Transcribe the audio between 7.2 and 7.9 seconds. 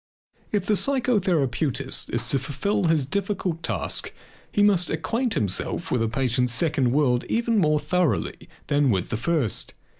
even more